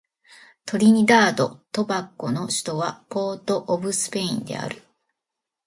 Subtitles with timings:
[0.65, 4.81] トリニダード・トバゴの首都はポートオブスペインである